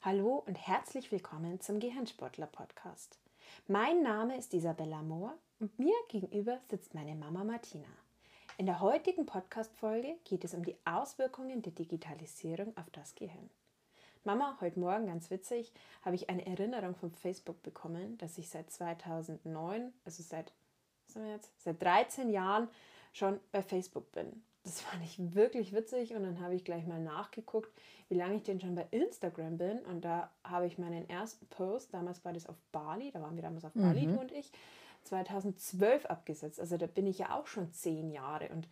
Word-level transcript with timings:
Hallo 0.00 0.44
und 0.46 0.54
herzlich 0.54 1.10
willkommen 1.10 1.60
zum 1.60 1.80
Gehirnsportler 1.80 2.46
Podcast. 2.46 3.18
Mein 3.66 4.00
Name 4.00 4.38
ist 4.38 4.54
Isabella 4.54 5.02
Mohr 5.02 5.34
und 5.58 5.76
mir 5.76 5.96
gegenüber 6.08 6.60
sitzt 6.70 6.94
meine 6.94 7.16
Mama 7.16 7.42
Martina. 7.42 7.88
In 8.58 8.66
der 8.66 8.78
heutigen 8.78 9.26
Podcast-Folge 9.26 10.14
geht 10.22 10.44
es 10.44 10.54
um 10.54 10.64
die 10.64 10.76
Auswirkungen 10.84 11.62
der 11.62 11.72
Digitalisierung 11.72 12.76
auf 12.76 12.88
das 12.90 13.16
Gehirn. 13.16 13.50
Mama, 14.22 14.56
heute 14.60 14.78
Morgen, 14.78 15.08
ganz 15.08 15.32
witzig, 15.32 15.72
habe 16.02 16.14
ich 16.14 16.30
eine 16.30 16.46
Erinnerung 16.46 16.94
von 16.94 17.10
Facebook 17.10 17.60
bekommen, 17.64 18.16
dass 18.18 18.38
ich 18.38 18.48
seit 18.48 18.70
2009, 18.70 19.92
also 20.04 20.22
seit, 20.22 20.52
was 21.08 21.16
haben 21.16 21.24
wir 21.24 21.32
jetzt, 21.32 21.50
seit 21.60 21.82
13 21.82 22.30
Jahren 22.30 22.68
schon 23.12 23.40
bei 23.50 23.62
Facebook 23.62 24.12
bin 24.12 24.44
das 24.64 24.80
fand 24.80 25.02
ich 25.04 25.34
wirklich 25.34 25.72
witzig 25.72 26.14
und 26.14 26.22
dann 26.22 26.40
habe 26.40 26.54
ich 26.54 26.64
gleich 26.64 26.86
mal 26.86 27.00
nachgeguckt, 27.00 27.72
wie 28.08 28.16
lange 28.16 28.36
ich 28.36 28.42
denn 28.42 28.60
schon 28.60 28.74
bei 28.74 28.86
Instagram 28.90 29.56
bin 29.58 29.78
und 29.86 30.04
da 30.04 30.30
habe 30.44 30.66
ich 30.66 30.78
meinen 30.78 31.08
ersten 31.08 31.46
Post, 31.46 31.94
damals 31.94 32.24
war 32.24 32.32
das 32.32 32.46
auf 32.46 32.56
Bali, 32.72 33.10
da 33.10 33.22
waren 33.22 33.36
wir 33.36 33.42
damals 33.42 33.64
auf 33.64 33.74
mhm. 33.74 33.82
Bali, 33.82 34.06
du 34.06 34.20
und 34.20 34.32
ich, 34.32 34.50
2012 35.04 36.06
abgesetzt. 36.06 36.60
Also 36.60 36.76
da 36.76 36.86
bin 36.86 37.06
ich 37.06 37.18
ja 37.18 37.34
auch 37.34 37.46
schon 37.46 37.72
zehn 37.72 38.10
Jahre 38.10 38.48
und 38.50 38.68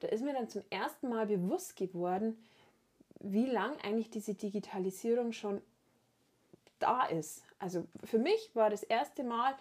da 0.00 0.08
ist 0.08 0.22
mir 0.22 0.32
dann 0.32 0.48
zum 0.48 0.62
ersten 0.70 1.08
Mal 1.08 1.26
bewusst 1.26 1.76
geworden, 1.76 2.36
wie 3.20 3.46
lang 3.46 3.76
eigentlich 3.82 4.10
diese 4.10 4.34
Digitalisierung 4.34 5.32
schon 5.32 5.60
da 6.78 7.06
ist. 7.06 7.42
Also 7.58 7.84
für 8.04 8.18
mich 8.18 8.50
war 8.54 8.70
das 8.70 8.82
erste 8.82 9.24
Mal, 9.24 9.54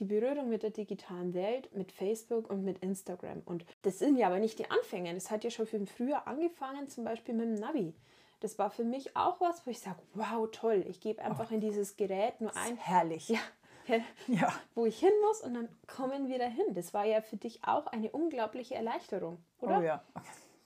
die 0.00 0.06
Berührung 0.06 0.48
mit 0.48 0.62
der 0.62 0.70
digitalen 0.70 1.34
Welt, 1.34 1.74
mit 1.74 1.92
Facebook 1.92 2.48
und 2.50 2.64
mit 2.64 2.78
Instagram. 2.78 3.42
Und 3.44 3.66
das 3.82 3.98
sind 3.98 4.16
ja 4.16 4.26
aber 4.28 4.38
nicht 4.38 4.58
die 4.58 4.70
Anfänge. 4.70 5.12
Das 5.14 5.30
hat 5.30 5.44
ja 5.44 5.50
schon 5.50 5.66
viel 5.66 5.86
früher 5.86 6.26
angefangen, 6.26 6.88
zum 6.88 7.04
Beispiel 7.04 7.34
mit 7.34 7.46
dem 7.46 7.54
Navi. 7.54 7.94
Das 8.40 8.58
war 8.58 8.70
für 8.70 8.84
mich 8.84 9.14
auch 9.14 9.38
was, 9.40 9.66
wo 9.66 9.70
ich 9.70 9.78
sage, 9.78 9.98
wow, 10.14 10.48
toll, 10.50 10.84
ich 10.88 11.00
gebe 11.00 11.22
einfach 11.22 11.50
oh, 11.50 11.54
in 11.54 11.60
dieses 11.60 11.96
Gerät 11.96 12.40
nur 12.40 12.56
ein. 12.56 12.78
Herrlich. 12.78 13.28
Ja, 13.28 13.38
ja. 14.26 14.52
Wo 14.74 14.86
ich 14.86 14.98
hin 14.98 15.12
muss 15.28 15.42
und 15.42 15.52
dann 15.52 15.68
kommen 15.86 16.28
wir 16.28 16.38
dahin. 16.38 16.72
Das 16.74 16.94
war 16.94 17.04
ja 17.04 17.20
für 17.20 17.36
dich 17.36 17.60
auch 17.64 17.86
eine 17.88 18.10
unglaubliche 18.10 18.74
Erleichterung, 18.74 19.36
oder? 19.60 19.78
Oh 19.78 19.82
ja, 19.82 20.02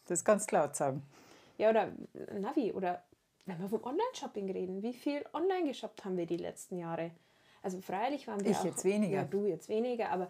das 0.06 0.24
kannst 0.24 0.52
du 0.52 0.56
laut 0.56 0.77
sagen. 0.77 1.02
Ja, 1.58 1.70
oder 1.70 1.92
Navi 2.38 2.72
oder 2.72 3.02
wenn 3.46 3.60
wir 3.60 3.68
vom 3.68 3.82
Online-Shopping 3.82 4.50
reden, 4.50 4.82
wie 4.82 4.94
viel 4.94 5.24
online 5.32 5.66
geshoppt 5.66 6.05
haben 6.05 6.16
wir 6.16 6.27
die 6.27 6.36
letzten 6.36 6.78
Jahre? 6.78 7.10
Also 7.64 7.80
freilich 7.80 8.28
waren 8.28 8.44
wir 8.44 8.50
ich 8.50 8.58
auch, 8.58 8.64
jetzt 8.64 8.84
weniger. 8.84 9.16
Ja, 9.16 9.24
du 9.24 9.46
jetzt 9.46 9.68
weniger, 9.68 10.10
aber 10.10 10.28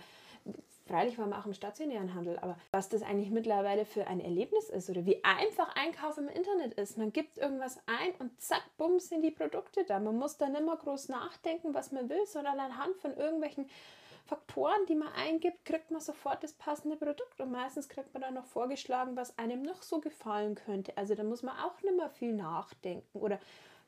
freilich 0.86 1.18
waren 1.18 1.30
wir 1.30 1.38
auch 1.38 1.46
im 1.46 1.54
stationären 1.54 2.14
Handel. 2.14 2.38
Aber 2.38 2.56
was 2.70 2.88
das 2.88 3.02
eigentlich 3.02 3.30
mittlerweile 3.30 3.84
für 3.84 4.06
ein 4.06 4.20
Erlebnis 4.20 4.68
ist 4.68 4.88
oder 4.88 5.04
wie 5.04 5.22
einfach 5.24 5.74
Einkauf 5.74 6.16
im 6.18 6.28
Internet 6.28 6.74
ist. 6.74 6.96
Man 6.96 7.12
gibt 7.12 7.38
irgendwas 7.38 7.78
ein 7.86 8.14
und 8.18 8.41
zack, 8.41 8.62
bumm, 8.76 9.00
sind 9.00 9.22
die 9.22 9.30
Produkte 9.30 9.84
da. 9.84 9.98
Man 9.98 10.16
muss 10.16 10.36
da 10.36 10.48
nicht 10.48 10.64
mehr 10.64 10.76
groß 10.76 11.08
nachdenken, 11.08 11.74
was 11.74 11.92
man 11.92 12.08
will, 12.08 12.24
sondern 12.26 12.60
anhand 12.60 12.96
von 12.98 13.16
irgendwelchen 13.16 13.66
Faktoren, 14.26 14.86
die 14.88 14.94
man 14.94 15.12
eingibt, 15.12 15.66
kriegt 15.66 15.91
man 15.91 16.00
sofort 16.00 16.42
das 16.42 16.54
passende 16.54 16.96
Produkt 16.96 17.41
und 17.41 17.50
meistens 17.50 17.91
kriegt 17.91 18.14
man 18.14 18.22
dann 18.22 18.34
noch 18.34 18.46
vorgeschlagen, 18.46 19.16
was 19.16 19.36
einem 19.36 19.62
noch 19.62 19.82
so 19.82 20.00
gefallen 20.00 20.54
könnte. 20.54 20.96
Also 20.96 21.14
da 21.14 21.24
muss 21.24 21.42
man 21.42 21.58
auch 21.58 21.82
nicht 21.82 21.96
mehr 21.96 22.08
viel 22.08 22.32
nachdenken 22.32 23.19
oder 23.19 23.38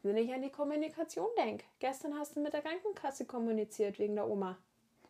wenn 0.07 0.17
ich 0.17 0.33
an 0.33 0.43
die 0.43 0.51
Kommunikation 0.51 1.29
denke. 1.37 1.65
Gestern 1.79 2.19
hast 2.19 2.37
du 2.37 2.41
mit 2.41 2.53
der 2.53 2.63
Krankenkasse 2.63 3.25
kommuniziert 3.25 3.99
wegen 3.99 4.15
der 4.15 4.29
Oma. 4.29 4.57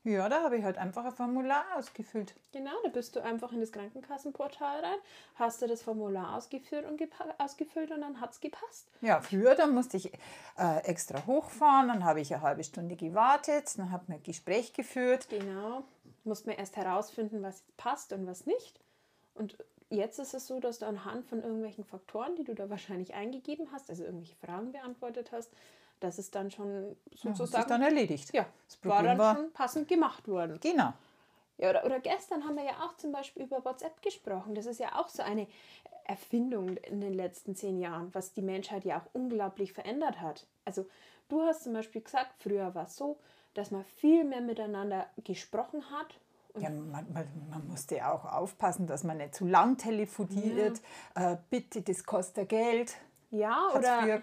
Ja, 0.06 0.28
da 0.28 0.44
habe 0.44 0.56
ich 0.56 0.62
halt 0.62 0.78
einfach 0.78 1.04
ein 1.04 1.10
Formular 1.10 1.64
ausgefüllt. 1.76 2.32
Genau, 2.52 2.70
da 2.84 2.90
bist 2.90 3.16
du 3.16 3.24
einfach 3.24 3.50
in 3.50 3.58
das 3.58 3.72
Krankenkassenportal 3.72 4.78
rein, 4.78 4.98
hast 5.34 5.62
du 5.62 5.66
das 5.66 5.82
Formular 5.82 6.36
ausgeführt 6.36 6.86
und 6.88 7.02
ausgefüllt 7.38 7.90
und 7.90 8.02
dann 8.02 8.20
hat 8.20 8.30
es 8.30 8.40
gepasst. 8.40 8.86
Ja, 9.00 9.20
früher, 9.20 9.56
da 9.56 9.66
musste 9.66 9.96
ich 9.96 10.12
äh, 10.58 10.78
extra 10.84 11.26
hochfahren, 11.26 11.88
dann 11.88 12.04
habe 12.04 12.20
ich 12.20 12.32
eine 12.32 12.42
halbe 12.42 12.62
Stunde 12.62 12.94
gewartet, 12.94 13.76
dann 13.78 13.90
habe 13.90 14.04
ich 14.06 14.14
ein 14.14 14.22
Gespräch 14.22 14.72
geführt. 14.72 15.26
Genau, 15.28 15.82
musste 16.22 16.50
man 16.50 16.58
erst 16.58 16.76
herausfinden, 16.76 17.42
was 17.42 17.64
jetzt 17.66 17.76
passt 17.76 18.12
und 18.12 18.28
was 18.28 18.46
nicht. 18.46 18.78
Und 19.34 19.58
jetzt 19.90 20.18
ist 20.18 20.34
es 20.34 20.46
so, 20.46 20.60
dass 20.60 20.78
du 20.80 20.86
anhand 20.86 21.26
von 21.26 21.42
irgendwelchen 21.42 21.84
Faktoren, 21.84 22.36
die 22.36 22.44
du 22.44 22.54
da 22.54 22.68
wahrscheinlich 22.70 23.14
eingegeben 23.14 23.68
hast, 23.72 23.90
also 23.90 24.04
irgendwelche 24.04 24.36
Fragen 24.36 24.72
beantwortet 24.72 25.32
hast, 25.32 25.52
dass 26.00 26.18
es 26.18 26.30
dann 26.30 26.50
schon 26.50 26.96
sozusagen. 27.14 27.62
Ja, 27.62 27.68
dann 27.68 27.82
erledigt. 27.82 28.32
Ja, 28.34 28.46
das 28.66 28.84
war 28.84 29.02
dann 29.02 29.18
war, 29.18 29.34
schon 29.34 29.52
passend 29.52 29.88
gemacht 29.88 30.28
worden. 30.28 30.58
Genau. 30.60 30.92
Ja, 31.58 31.70
oder, 31.70 31.86
oder 31.86 32.00
gestern 32.00 32.44
haben 32.44 32.56
wir 32.56 32.64
ja 32.64 32.84
auch 32.84 32.96
zum 32.96 33.12
Beispiel 33.12 33.44
über 33.44 33.64
WhatsApp 33.64 34.02
gesprochen. 34.02 34.54
Das 34.54 34.66
ist 34.66 34.78
ja 34.78 35.00
auch 35.00 35.08
so 35.08 35.22
eine 35.22 35.46
Erfindung 36.04 36.76
in 36.76 37.00
den 37.00 37.14
letzten 37.14 37.56
zehn 37.56 37.78
Jahren, 37.78 38.14
was 38.14 38.32
die 38.32 38.42
Menschheit 38.42 38.84
ja 38.84 38.98
auch 38.98 39.14
unglaublich 39.14 39.72
verändert 39.72 40.20
hat. 40.20 40.46
Also 40.64 40.86
du 41.28 41.42
hast 41.42 41.64
zum 41.64 41.72
Beispiel 41.72 42.02
gesagt, 42.02 42.34
früher 42.38 42.74
war 42.74 42.84
es 42.84 42.96
so, 42.96 43.18
dass 43.54 43.70
man 43.70 43.84
viel 43.84 44.24
mehr 44.24 44.42
miteinander 44.42 45.06
gesprochen 45.24 45.90
hat 45.90 46.18
ja, 46.60 46.70
man, 46.70 47.06
man, 47.12 47.28
man, 47.50 47.66
musste 47.68 48.06
auch 48.06 48.24
aufpassen, 48.24 48.86
dass 48.86 49.04
man 49.04 49.18
nicht 49.18 49.34
zu 49.34 49.46
lang 49.46 49.76
telefoniert. 49.76 50.80
Ja. 51.16 51.32
Äh, 51.32 51.38
bitte, 51.50 51.82
das 51.82 52.04
kostet 52.04 52.48
Geld. 52.48 52.96
Ja, 53.30 53.70
oder, 53.74 54.20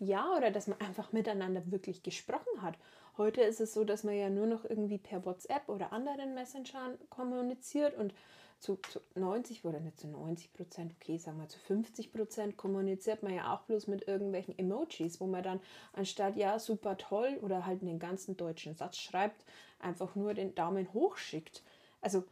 ja, 0.00 0.30
oder 0.36 0.50
dass 0.50 0.66
man 0.66 0.78
einfach 0.80 1.12
miteinander 1.12 1.62
wirklich 1.70 2.02
gesprochen 2.02 2.62
hat. 2.62 2.76
Heute 3.16 3.40
ist 3.42 3.60
es 3.60 3.72
so, 3.72 3.84
dass 3.84 4.04
man 4.04 4.14
ja 4.14 4.28
nur 4.28 4.46
noch 4.46 4.64
irgendwie 4.64 4.98
per 4.98 5.24
WhatsApp 5.24 5.68
oder 5.68 5.92
anderen 5.92 6.34
Messengern 6.34 6.98
kommuniziert 7.08 7.96
und 7.96 8.12
zu, 8.60 8.76
zu 8.76 9.00
90 9.14 9.64
oder 9.64 9.80
nicht 9.80 9.98
zu 9.98 10.08
90 10.08 10.52
Prozent, 10.52 10.94
okay, 11.00 11.18
sagen 11.18 11.38
wir 11.38 11.48
zu 11.48 11.58
50 11.58 12.12
Prozent 12.12 12.56
kommuniziert 12.56 13.22
man 13.22 13.34
ja 13.34 13.54
auch 13.54 13.62
bloß 13.62 13.86
mit 13.88 14.08
irgendwelchen 14.08 14.58
Emojis, 14.58 15.20
wo 15.20 15.26
man 15.26 15.42
dann 15.42 15.60
anstatt 15.92 16.36
ja 16.36 16.58
super 16.58 16.96
toll 16.96 17.38
oder 17.42 17.66
halt 17.66 17.82
einen 17.82 17.98
ganzen 17.98 18.36
deutschen 18.36 18.74
Satz 18.74 18.96
schreibt, 18.96 19.44
einfach 19.78 20.14
nur 20.14 20.34
den 20.34 20.54
Daumen 20.54 20.92
hoch 20.92 21.16
schickt. 21.16 21.62
Also 22.00 22.24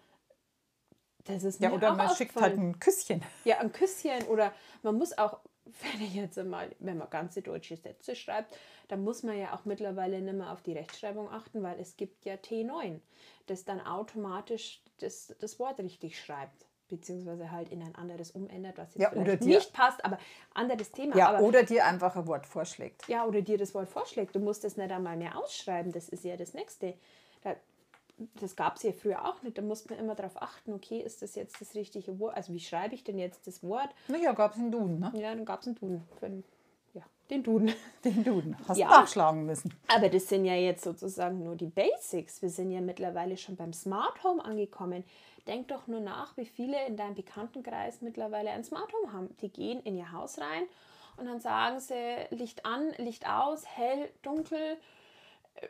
das 1.25 1.45
ist 1.45 1.61
ja 1.61 1.71
oder 1.71 1.95
man 1.95 2.15
schickt 2.15 2.35
halt 2.37 2.59
ein 2.59 2.81
Küsschen. 2.81 3.23
Ja, 3.45 3.59
ein 3.59 3.73
Küsschen 3.73 4.23
oder 4.29 4.53
man 4.83 4.97
muss 4.97 5.17
auch 5.17 5.41
wenn 5.65 6.03
ich 6.03 6.15
jetzt 6.15 6.43
mal, 6.45 6.71
wenn 6.79 6.99
man 6.99 7.11
ganze 7.11 7.43
deutsche 7.43 7.77
Sätze 7.77 8.17
schreibt, 8.17 8.57
dann 8.89 9.05
muss 9.05 9.23
man 9.23 9.39
ja 9.39 9.55
auch 9.55 9.65
mittlerweile 9.65 10.21
nicht 10.21 10.35
mehr 10.35 10.53
auf 10.53 10.63
die 10.63 10.73
Rechtschreibung 10.73 11.31
achten, 11.31 11.63
weil 11.63 11.79
es 11.81 11.97
gibt 11.97 12.25
ja 12.25 12.35
T9, 12.35 13.01
das 13.47 13.65
dann 13.65 13.81
automatisch 13.81 14.83
das, 14.99 15.35
das 15.41 15.59
Wort 15.59 15.79
richtig 15.81 16.19
schreibt 16.21 16.67
beziehungsweise 16.93 17.51
halt 17.51 17.71
in 17.71 17.83
ein 17.83 17.95
anderes 17.95 18.33
umändert, 18.33 18.77
was 18.77 18.95
jetzt 18.95 19.01
ja, 19.01 19.11
vielleicht 19.11 19.43
dir, 19.43 19.57
nicht 19.57 19.73
passt, 19.73 20.05
aber 20.05 20.19
anderes 20.53 20.93
Thema. 20.93 21.17
Ja, 21.17 21.31
aber, 21.31 21.41
oder 21.41 21.63
dir 21.63 21.87
einfach 21.87 22.15
ein 22.17 22.27
Wort 22.27 22.47
vorschlägt. 22.47 23.09
Ja, 23.09 23.25
oder 23.25 23.41
dir 23.41 23.57
das 23.57 23.75
Wort 23.75 23.89
vorschlägt. 23.89 24.35
Du 24.37 24.41
musst 24.41 24.63
es 24.65 24.77
nicht 24.77 24.93
einmal 24.93 25.17
mehr 25.17 25.39
ausschreiben, 25.39 25.91
das 25.91 26.11
ist 26.11 26.23
ja 26.23 26.37
das 26.37 26.53
Nächste. 26.53 26.93
Da, 28.35 28.41
das 28.41 28.57
gab 28.57 28.77
es 28.77 28.83
ja 28.83 28.93
früher 28.93 29.27
auch 29.27 29.43
nicht. 29.43 29.59
Da 29.59 29.63
musste 29.63 29.91
man 29.91 29.99
immer 29.99 30.15
darauf 30.15 30.41
achten, 30.41 30.73
okay, 30.73 31.01
ist 31.01 31.23
das 31.23 31.35
jetzt 31.35 31.61
das 31.61 31.75
richtige 31.75 32.19
Wort? 32.19 32.37
Also 32.37 32.53
wie 32.53 32.61
schreibe 32.61 32.95
ich 32.95 33.05
denn 33.05 33.19
jetzt 33.19 33.47
das 33.47 33.63
Wort? 33.63 33.89
Naja, 34.09 34.33
gab 34.33 34.53
es 34.53 34.59
einen 34.59 34.73
Duden, 34.73 35.01
ne? 35.01 35.13
Ja, 35.15 35.35
dann 35.35 35.45
gab 35.45 35.61
es 35.61 35.67
einen 35.67 35.77
Duden. 35.77 36.03
Für 36.19 36.27
einen, 36.27 36.45
ja, 36.95 37.03
den 37.31 37.43
Duden. 37.43 37.73
Den 38.05 38.25
Duden. 38.25 38.57
Hast 38.67 38.79
ja, 38.79 38.89
du 38.89 38.93
nachschlagen 38.93 39.47
müssen. 39.47 39.73
Aber 39.89 40.09
das 40.09 40.29
sind 40.29 40.45
ja 40.45 40.55
jetzt 40.55 40.85
sozusagen 40.85 41.43
nur 41.43 41.57
die 41.57 41.69
Basics. 41.69 42.43
Wir 42.43 42.51
sind 42.51 42.71
ja 42.71 42.81
mittlerweile 42.81 43.37
schon 43.37 43.57
beim 43.57 43.73
Smart 43.73 44.23
Home 44.25 44.45
angekommen. 44.45 45.05
Denk 45.47 45.69
doch 45.69 45.87
nur 45.87 46.01
nach, 46.01 46.37
wie 46.37 46.47
viele 46.47 46.87
in 46.87 46.97
deinem 46.97 47.15
Bekanntenkreis 47.15 48.01
mittlerweile 48.01 48.51
ein 48.51 48.65
Smart 48.65 48.93
Home 48.93 49.13
haben. 49.13 49.37
Die 49.41 49.51
gehen 49.51 49.81
in 49.83 49.97
ihr 49.97 50.13
Haus 50.13 50.39
rein 50.39 50.65
und 51.17 51.27
dann 51.27 51.41
sagen 51.41 51.81
sie 51.81 51.95
Licht 52.31 52.65
an, 52.65 52.93
Licht 52.99 53.29
aus, 53.29 53.65
hell, 53.67 54.09
dunkel. 54.23 54.79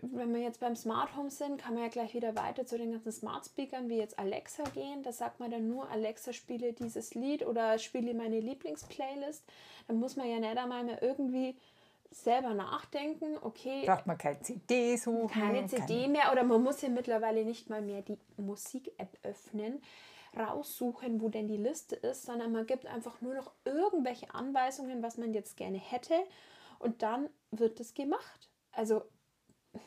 Wenn 0.01 0.33
wir 0.33 0.41
jetzt 0.41 0.61
beim 0.61 0.77
Smart 0.77 1.17
Home 1.17 1.31
sind, 1.31 1.59
kann 1.59 1.75
man 1.75 1.83
ja 1.83 1.89
gleich 1.89 2.15
wieder 2.15 2.37
weiter 2.37 2.65
zu 2.65 2.79
den 2.79 2.93
ganzen 2.93 3.13
Smart 3.13 3.47
Speakern 3.47 3.89
wie 3.89 3.97
jetzt 3.97 4.19
Alexa 4.19 4.63
gehen. 4.75 5.03
Da 5.03 5.13
sagt 5.13 5.41
man 5.41 5.51
dann 5.51 5.69
nur, 5.69 5.91
Alexa 5.91 6.33
spiele 6.33 6.73
dieses 6.73 7.15
Lied 7.15 7.45
oder 7.45 7.79
spiele 7.79 8.15
meine 8.15 8.41
Lieblingsplaylist. 8.41 9.45
Dann 9.89 9.99
muss 9.99 10.17
man 10.17 10.29
ja 10.29 10.39
nicht 10.39 10.57
einmal 10.57 10.85
mehr 10.85 11.03
irgendwie 11.03 11.57
selber 12.11 12.55
nachdenken, 12.55 13.39
okay. 13.41 13.85
Braucht 13.87 14.07
man 14.07 14.19
keine 14.19 14.41
CD 14.41 14.97
suchen. 14.97 15.29
Keine 15.29 15.67
CD 15.67 16.09
mehr 16.09 16.31
oder 16.33 16.45
man 16.45 16.63
muss 16.63 16.83
ja 16.83 16.89
mittlerweile 16.89 17.45
nicht 17.45 17.71
mal 17.71 17.83
mehr 17.83 18.03
die 18.03 18.19
Musik-App 18.37 19.19
öffnen, 19.23 19.83
raussuchen, 20.37 21.21
wo 21.21 21.29
denn 21.29 21.49
die 21.49 21.57
Liste 21.57 21.97
ist, 21.97 22.25
sondern 22.25 22.53
man 22.53 22.67
gibt 22.67 22.87
einfach 22.87 23.21
nur 23.21 23.35
noch 23.35 23.53
irgendwelche 23.65 24.33
Anweisungen, 24.35 25.03
was 25.03 25.19
man 25.19 25.33
jetzt 25.33 25.57
gerne 25.57 25.79
hätte 25.79 26.15
und 26.79 27.03
dann 27.03 27.29
wird 27.51 27.81
es 27.81 27.95
gemacht. 27.95 28.49
Also 28.73 29.03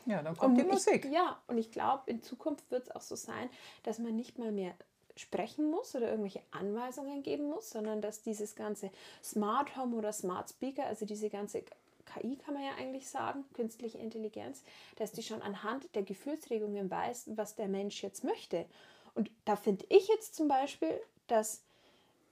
ja, 0.06 0.22
dann 0.22 0.36
kommt 0.36 0.58
die 0.58 0.64
Musik. 0.64 1.04
Ich, 1.04 1.12
ja, 1.12 1.40
und 1.46 1.58
ich 1.58 1.70
glaube, 1.70 2.02
in 2.06 2.22
Zukunft 2.22 2.70
wird 2.70 2.84
es 2.84 2.90
auch 2.90 3.00
so 3.00 3.16
sein, 3.16 3.48
dass 3.82 3.98
man 3.98 4.16
nicht 4.16 4.38
mal 4.38 4.52
mehr 4.52 4.74
sprechen 5.16 5.70
muss 5.70 5.94
oder 5.94 6.10
irgendwelche 6.10 6.42
Anweisungen 6.50 7.22
geben 7.22 7.48
muss, 7.48 7.70
sondern 7.70 8.02
dass 8.02 8.22
dieses 8.22 8.54
ganze 8.54 8.90
Smart 9.22 9.76
Home 9.76 9.96
oder 9.96 10.12
Smart 10.12 10.50
Speaker, 10.50 10.86
also 10.86 11.06
diese 11.06 11.30
ganze 11.30 11.64
KI 12.04 12.36
kann 12.36 12.54
man 12.54 12.62
ja 12.62 12.72
eigentlich 12.78 13.08
sagen, 13.08 13.44
künstliche 13.54 13.98
Intelligenz, 13.98 14.62
dass 14.96 15.12
die 15.12 15.22
schon 15.22 15.42
anhand 15.42 15.94
der 15.94 16.02
Gefühlsregungen 16.02 16.90
weiß, 16.90 17.30
was 17.34 17.56
der 17.56 17.68
Mensch 17.68 18.02
jetzt 18.02 18.24
möchte. 18.24 18.66
Und 19.14 19.30
da 19.44 19.56
finde 19.56 19.86
ich 19.88 20.08
jetzt 20.08 20.34
zum 20.34 20.48
Beispiel, 20.48 21.00
dass 21.26 21.62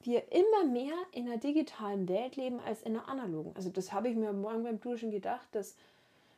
wir 0.03 0.31
immer 0.33 0.65
mehr 0.71 0.95
in 1.13 1.27
einer 1.27 1.39
digitalen 1.39 2.09
Welt 2.09 2.37
leben 2.37 2.61
als 2.61 2.83
in 2.83 2.97
einer 2.97 3.09
analogen. 3.09 3.53
Also 3.57 3.71
das 3.71 3.93
habe 3.93 4.09
ich 4.09 4.17
mir 4.17 4.33
morgen 4.33 4.63
beim 4.63 4.81
Duschen 4.81 5.11
gedacht, 5.11 5.49
dass 5.53 5.77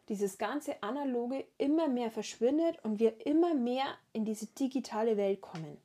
dieses 0.08 0.38
ganze 0.38 0.82
analoge 0.82 1.44
immer 1.58 1.88
mehr 1.88 2.10
verschwindet 2.10 2.78
und 2.84 2.98
wir 2.98 3.26
immer 3.26 3.54
mehr 3.54 3.86
in 4.12 4.24
diese 4.24 4.46
digitale 4.46 5.16
Welt 5.16 5.40
kommen. 5.40 5.76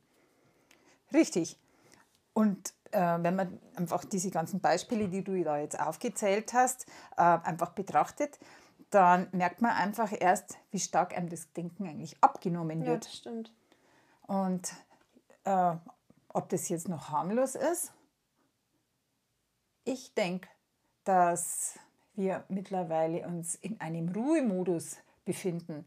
Richtig. 1.12 1.58
Und 2.32 2.72
äh, 2.92 3.18
wenn 3.20 3.36
man 3.36 3.58
einfach 3.74 4.04
diese 4.04 4.30
ganzen 4.30 4.60
Beispiele, 4.60 5.08
die 5.08 5.22
du 5.22 5.42
da 5.42 5.58
jetzt 5.58 5.78
aufgezählt 5.78 6.52
hast, 6.54 6.86
äh, 7.16 7.22
einfach 7.22 7.70
betrachtet, 7.70 8.38
dann 8.90 9.28
merkt 9.32 9.62
man 9.62 9.72
einfach 9.72 10.12
erst, 10.18 10.58
wie 10.70 10.78
stark 10.78 11.16
einem 11.16 11.28
das 11.28 11.52
Denken 11.52 11.88
eigentlich 11.88 12.16
abgenommen 12.20 12.80
wird. 12.80 13.04
Ja, 13.04 13.10
das 13.10 13.14
stimmt. 13.14 13.52
Und 14.26 14.72
äh, 15.44 15.74
ob 16.28 16.48
das 16.50 16.68
jetzt 16.68 16.88
noch 16.88 17.10
harmlos 17.10 17.54
ist, 17.54 17.92
ich 19.84 20.14
denke, 20.14 20.48
dass 21.04 21.78
wir 22.14 22.44
mittlerweile 22.48 23.26
uns 23.26 23.54
in 23.56 23.80
einem 23.80 24.08
Ruhemodus 24.10 24.96
befinden, 25.24 25.84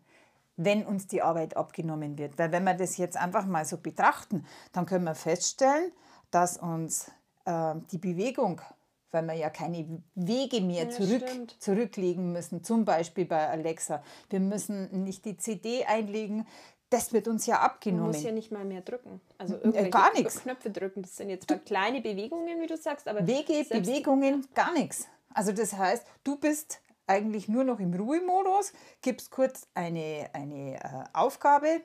wenn 0.57 0.85
uns 0.85 1.07
die 1.07 1.21
Arbeit 1.21 1.57
abgenommen 1.57 2.17
wird. 2.17 2.37
Weil 2.39 2.51
wenn 2.51 2.63
wir 2.63 2.73
das 2.73 2.97
jetzt 2.97 3.17
einfach 3.17 3.45
mal 3.45 3.65
so 3.65 3.77
betrachten, 3.77 4.45
dann 4.71 4.85
können 4.85 5.03
wir 5.05 5.15
feststellen, 5.15 5.91
dass 6.31 6.57
uns 6.57 7.11
äh, 7.45 7.75
die 7.91 7.97
Bewegung, 7.97 8.61
weil 9.11 9.23
wir 9.25 9.33
ja 9.33 9.49
keine 9.49 10.01
Wege 10.15 10.61
mehr 10.61 10.85
Ja, 10.85 10.89
zurück, 10.89 11.27
stimmt. 11.27 11.55
zurücklegen 11.61 12.31
müssen, 12.31 12.63
zum 12.63 12.85
Beispiel 12.85 13.25
bei 13.25 13.47
Alexa, 13.49 14.01
wir 14.29 14.39
müssen 14.39 15.03
nicht 15.03 15.25
die 15.25 15.37
CD 15.37 15.85
einlegen, 15.85 16.47
das 16.89 17.11
wird 17.13 17.27
uns 17.27 17.45
ja 17.45 17.55
Man 17.55 17.63
abgenommen. 17.65 18.07
muss 18.07 18.23
ja 18.23 18.31
nicht 18.31 18.51
mal 18.51 18.63
mehr 18.63 18.81
drücken. 18.81 19.19
Also 19.37 19.55
Äh, 19.55 19.59
irgendwelche 19.59 19.89
gar 19.89 20.13
nichts. 20.13 20.41
Knöpfe 20.41 20.69
drücken. 20.69 21.01
Das 21.01 21.17
sind 21.17 21.29
jetzt 21.29 21.47
zwar 21.47 21.57
kleine 21.57 21.99
Bewegungen, 21.99 22.61
wie 22.61 22.67
du 22.67 22.77
sagst, 22.77 23.07
aber 23.07 23.25
Wege, 23.27 23.65
Bewegungen, 23.69 24.47
gar 24.53 24.71
nichts. 24.73 25.07
Also 25.35 25.51
das 25.51 25.73
heißt, 25.73 26.07
du 26.23 26.37
bist 26.37 26.81
eigentlich 27.07 27.47
nur 27.47 27.63
noch 27.65 27.79
im 27.79 27.93
Ruhemodus, 27.93 28.73
gibst 29.01 29.29
kurz 29.31 29.67
eine, 29.75 30.29
eine 30.33 30.75
äh, 30.83 31.03
Aufgabe 31.13 31.81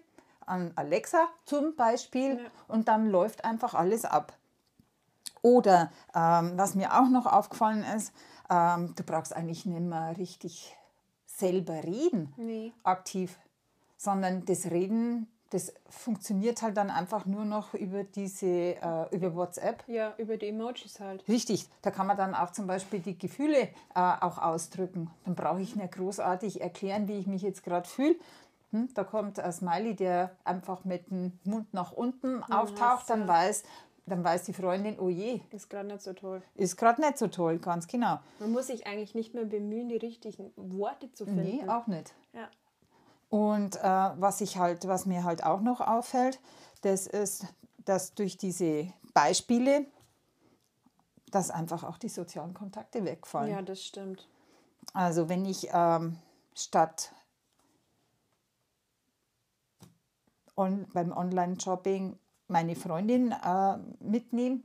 an 0.47 0.73
Alexa 0.77 1.29
zum 1.45 1.75
Beispiel 1.77 2.39
Ja. 2.39 2.51
und 2.69 2.89
dann 2.89 3.11
läuft 3.11 3.45
einfach 3.45 3.75
alles 3.75 4.05
ab. 4.05 4.33
Oder 5.43 5.91
ähm, 6.15 6.53
was 6.57 6.75
mir 6.75 6.95
auch 7.01 7.09
noch 7.09 7.27
aufgefallen 7.27 7.85
ist, 7.97 8.13
ähm, 8.49 8.95
du 8.95 9.03
brauchst 9.03 9.35
eigentlich 9.35 9.67
nicht 9.67 9.81
mehr 9.81 10.17
richtig 10.17 10.77
selber 11.27 11.83
reden 11.85 12.33
Nee. 12.37 12.73
aktiv, 12.85 13.39
sondern 13.97 14.45
das 14.45 14.67
Reden, 14.67 15.29
das 15.51 15.75
funktioniert 15.89 16.63
halt 16.63 16.77
dann 16.77 16.91
einfach 16.91 17.27
nur 17.27 17.45
noch 17.45 17.75
über 17.75 18.05
diese, 18.05 18.47
äh, 18.47 19.07
über 19.11 19.35
WhatsApp. 19.35 19.83
Ja, 19.89 20.15
über 20.17 20.37
die 20.37 20.49
Emojis 20.49 21.01
halt. 21.01 21.27
Richtig, 21.29 21.69
da 21.83 21.91
kann 21.91 22.07
man 22.07 22.17
dann 22.17 22.35
auch 22.35 22.53
zum 22.53 22.69
Beispiel 22.69 23.01
die 23.01 23.19
Gefühle 23.19 23.63
äh, 23.63 23.69
auch 23.95 24.39
ausdrücken. 24.39 25.11
Dann 25.25 25.35
brauche 25.35 25.61
ich 25.61 25.75
nicht 25.75 25.93
großartig 25.93 26.61
erklären, 26.61 27.09
wie 27.09 27.19
ich 27.19 27.27
mich 27.27 27.43
jetzt 27.43 27.65
gerade 27.65 27.89
fühle. 27.89 28.15
Hm, 28.71 28.89
da 28.95 29.03
kommt 29.03 29.41
ein 29.41 29.53
Smiley, 29.53 29.97
der 29.97 30.37
einfach 30.45 30.85
mit 30.85 31.11
dem 31.11 31.33
Mund 31.43 31.75
nach 31.75 31.93
unten 31.93 32.45
auftaucht, 32.45 33.11
dann 33.11 33.23
ja. 33.23 33.29
weiß, 33.29 33.65
dann 34.07 34.23
weiß 34.23 34.45
die 34.45 34.53
Freundin, 34.53 35.01
oh 35.01 35.09
je, 35.09 35.41
Ist 35.51 35.69
gerade 35.69 35.89
nicht 35.89 36.03
so 36.03 36.13
toll. 36.13 36.43
ist 36.55 36.77
gerade 36.77 37.01
nicht 37.01 37.19
so 37.19 37.27
toll, 37.27 37.59
ganz 37.59 37.89
genau. 37.89 38.21
Man 38.39 38.53
muss 38.53 38.69
sich 38.69 38.87
eigentlich 38.87 39.17
nicht 39.17 39.35
mehr 39.35 39.45
bemühen, 39.45 39.89
die 39.89 39.97
richtigen 39.97 40.53
Worte 40.55 41.13
zu 41.13 41.25
finden. 41.25 41.43
Nee, 41.43 41.69
auch 41.69 41.89
nicht. 41.89 42.15
Ja. 42.33 42.49
Und 43.31 43.77
äh, 43.77 43.83
was, 43.83 44.41
ich 44.41 44.59
halt, 44.59 44.87
was 44.87 45.07
mir 45.07 45.25
halt 45.25 45.45
auch 45.45 45.61
noch 45.61 45.81
auffällt, 45.81 46.41
das 46.83 47.07
ist, 47.07 47.47
dass 47.85 48.15
durch 48.15 48.37
diese 48.37 48.93
Beispiele, 49.15 49.87
dass 51.31 51.51
einfach 51.51 51.85
auch 51.85 51.97
die 51.97 52.09
sozialen 52.09 52.55
Kontakte 52.55 53.05
wegfallen. 53.05 53.53
ja, 53.53 53.63
das 53.63 53.83
stimmt. 53.85 54.29
Also 54.93 55.29
wenn 55.29 55.45
ich 55.45 55.69
ähm, 55.73 56.19
statt 56.55 57.13
on, 60.57 60.87
beim 60.93 61.13
Online-Shopping 61.13 62.19
meine 62.49 62.75
Freundin 62.75 63.33
äh, 63.33 63.77
mitnehme, 64.01 64.61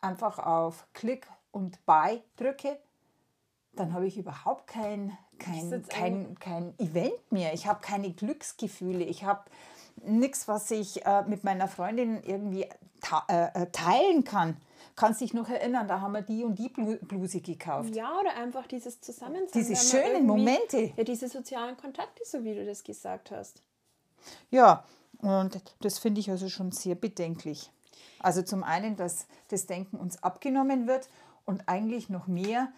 einfach 0.00 0.38
auf 0.38 0.86
Klick 0.92 1.28
und 1.50 1.84
Buy 1.84 2.22
drücke, 2.36 2.78
dann 3.76 3.92
habe 3.92 4.06
ich 4.06 4.16
überhaupt 4.16 4.66
kein, 4.66 5.16
kein, 5.38 5.82
kein, 5.88 6.38
kein 6.38 6.78
Event 6.78 7.32
mehr. 7.32 7.54
Ich 7.54 7.66
habe 7.66 7.80
keine 7.80 8.12
Glücksgefühle. 8.12 9.04
Ich 9.04 9.24
habe 9.24 9.42
nichts, 10.04 10.48
was 10.48 10.70
ich 10.70 11.04
äh, 11.06 11.22
mit 11.26 11.44
meiner 11.44 11.68
Freundin 11.68 12.22
irgendwie 12.22 12.62
äh, 13.28 13.44
äh, 13.54 13.66
teilen 13.70 14.24
kann. 14.24 14.56
Kannst 14.96 15.20
dich 15.20 15.34
noch 15.34 15.48
erinnern, 15.48 15.88
da 15.88 16.00
haben 16.00 16.12
wir 16.12 16.22
die 16.22 16.44
und 16.44 16.58
die 16.58 16.68
Blu- 16.68 16.98
Bluse 17.04 17.40
gekauft. 17.40 17.94
Ja, 17.94 18.18
oder 18.20 18.36
einfach 18.36 18.66
dieses 18.66 19.00
Zusammensein. 19.00 19.50
Diese 19.52 19.76
schönen 19.76 20.26
Momente. 20.26 20.92
Ja, 20.96 21.04
diese 21.04 21.28
sozialen 21.28 21.76
Kontakte, 21.76 22.22
so 22.24 22.44
wie 22.44 22.54
du 22.54 22.64
das 22.64 22.84
gesagt 22.84 23.30
hast. 23.32 23.60
Ja, 24.50 24.84
und 25.18 25.60
das 25.80 25.98
finde 25.98 26.20
ich 26.20 26.30
also 26.30 26.48
schon 26.48 26.70
sehr 26.70 26.94
bedenklich. 26.94 27.70
Also 28.20 28.42
zum 28.42 28.62
einen, 28.62 28.96
dass 28.96 29.26
das 29.48 29.66
Denken 29.66 29.96
uns 29.96 30.22
abgenommen 30.22 30.86
wird 30.86 31.08
und 31.44 31.68
eigentlich 31.68 32.08
noch 32.08 32.26
mehr, 32.26 32.68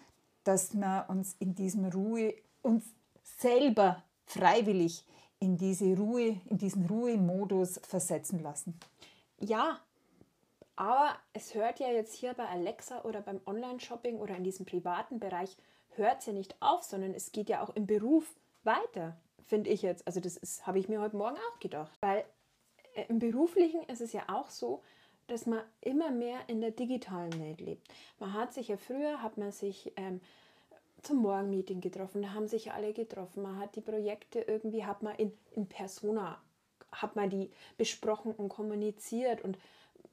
dass 0.47 0.73
wir 0.73 1.05
uns 1.09 1.35
in 1.39 1.55
diesem 1.55 1.85
Ruhe, 1.85 2.33
uns 2.61 2.85
selber 3.23 4.03
freiwillig 4.25 5.05
in 5.39 5.57
diese 5.57 5.95
Ruhe, 5.95 6.39
in 6.45 6.57
diesen 6.57 6.85
Ruhemodus 6.85 7.79
versetzen 7.83 8.41
lassen. 8.41 8.79
Ja, 9.39 9.79
aber 10.75 11.15
es 11.33 11.53
hört 11.53 11.79
ja 11.79 11.89
jetzt 11.89 12.13
hier 12.13 12.33
bei 12.33 12.47
Alexa 12.47 13.01
oder 13.03 13.21
beim 13.21 13.41
Online-Shopping 13.45 14.17
oder 14.17 14.35
in 14.35 14.43
diesem 14.43 14.65
privaten 14.65 15.19
Bereich, 15.19 15.57
hört 15.95 16.19
es 16.19 16.27
ja 16.27 16.33
nicht 16.33 16.55
auf, 16.61 16.83
sondern 16.83 17.13
es 17.13 17.31
geht 17.31 17.49
ja 17.49 17.61
auch 17.61 17.75
im 17.75 17.87
Beruf 17.87 18.35
weiter, 18.63 19.17
finde 19.45 19.69
ich 19.69 19.81
jetzt. 19.81 20.05
Also 20.07 20.19
das 20.19 20.65
habe 20.65 20.79
ich 20.79 20.87
mir 20.87 21.01
heute 21.01 21.17
Morgen 21.17 21.37
auch 21.37 21.59
gedacht. 21.59 21.97
Weil 21.99 22.23
äh, 22.93 23.05
im 23.09 23.19
Beruflichen 23.19 23.83
ist 23.83 24.01
es 24.01 24.13
ja 24.13 24.23
auch 24.27 24.49
so, 24.49 24.83
dass 25.27 25.45
man 25.45 25.61
immer 25.81 26.11
mehr 26.11 26.39
in 26.47 26.61
der 26.61 26.71
digitalen 26.71 27.39
Welt 27.39 27.61
lebt. 27.61 27.87
Man 28.19 28.33
hat 28.33 28.53
sich 28.53 28.69
ja 28.69 28.77
früher, 28.77 29.21
hat 29.21 29.37
man 29.37 29.51
sich 29.51 29.91
ähm, 29.95 30.21
zum 31.03 31.17
Morgenmeeting 31.17 31.81
getroffen, 31.81 32.21
da 32.21 32.33
haben 32.33 32.47
sich 32.47 32.71
alle 32.71 32.93
getroffen. 32.93 33.43
Man 33.43 33.59
hat 33.59 33.75
die 33.75 33.81
Projekte 33.81 34.39
irgendwie, 34.39 34.85
hat 34.85 35.03
man 35.03 35.15
in, 35.15 35.31
in 35.51 35.67
Persona, 35.67 36.41
hat 36.91 37.15
man 37.15 37.29
die 37.29 37.51
besprochen 37.77 38.33
und 38.33 38.49
kommuniziert 38.49 39.41
und 39.41 39.57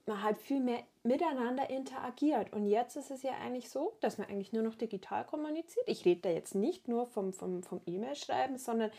man 0.06 0.22
hat 0.22 0.38
viel 0.38 0.60
mehr 0.60 0.82
miteinander 1.02 1.70
interagiert. 1.70 2.52
Und 2.52 2.66
jetzt 2.66 2.96
ist 2.96 3.10
es 3.10 3.22
ja 3.22 3.32
eigentlich 3.42 3.70
so, 3.70 3.96
dass 4.00 4.18
man 4.18 4.28
eigentlich 4.28 4.52
nur 4.52 4.62
noch 4.62 4.74
digital 4.74 5.24
kommuniziert. 5.24 5.88
Ich 5.88 6.04
rede 6.04 6.20
da 6.22 6.28
jetzt 6.28 6.54
nicht 6.54 6.88
nur 6.88 7.06
vom, 7.06 7.32
vom, 7.32 7.62
vom 7.62 7.80
E-Mail-Schreiben, 7.86 8.58
sondern 8.58 8.90